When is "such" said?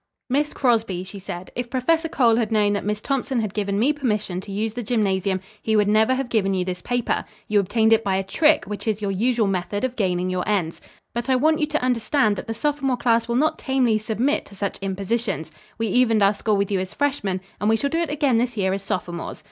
14.55-14.79